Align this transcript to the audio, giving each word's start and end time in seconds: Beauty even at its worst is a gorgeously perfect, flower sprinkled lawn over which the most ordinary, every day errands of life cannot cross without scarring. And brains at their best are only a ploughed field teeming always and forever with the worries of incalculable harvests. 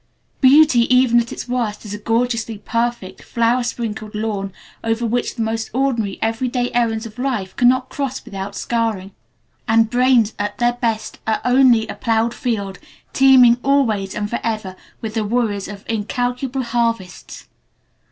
Beauty 0.41 0.91
even 0.91 1.19
at 1.19 1.31
its 1.31 1.47
worst 1.47 1.85
is 1.85 1.93
a 1.93 1.99
gorgeously 1.99 2.57
perfect, 2.57 3.21
flower 3.21 3.61
sprinkled 3.61 4.15
lawn 4.15 4.51
over 4.83 5.05
which 5.05 5.35
the 5.35 5.43
most 5.43 5.69
ordinary, 5.75 6.17
every 6.23 6.47
day 6.47 6.71
errands 6.73 7.05
of 7.05 7.19
life 7.19 7.55
cannot 7.55 7.87
cross 7.89 8.25
without 8.25 8.55
scarring. 8.55 9.11
And 9.67 9.91
brains 9.91 10.33
at 10.39 10.57
their 10.57 10.73
best 10.73 11.19
are 11.27 11.39
only 11.45 11.85
a 11.87 11.93
ploughed 11.93 12.33
field 12.33 12.79
teeming 13.13 13.59
always 13.61 14.15
and 14.15 14.27
forever 14.27 14.75
with 15.01 15.13
the 15.13 15.23
worries 15.23 15.67
of 15.67 15.85
incalculable 15.87 16.63
harvests. 16.63 17.45